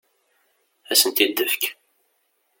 Ad 0.89 0.93
asen-t-id-ifek. 0.97 1.63